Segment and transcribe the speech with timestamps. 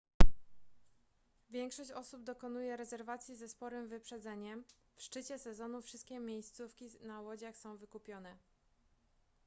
[1.49, 4.63] większość osób dokonuje rezerwacji ze sporym wyprzedzeniem
[4.95, 8.37] w szczycie sezonu wszystkie miejscówki na łodziach są wykupione